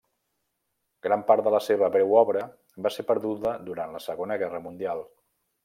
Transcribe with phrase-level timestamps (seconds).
[1.07, 2.43] Gran part de la seva breu obra
[2.87, 5.09] va ser perduda durant la Segona Guerra Mundial.